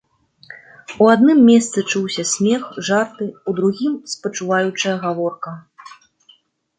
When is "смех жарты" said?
2.33-3.27